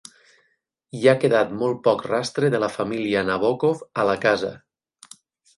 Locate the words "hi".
0.99-1.01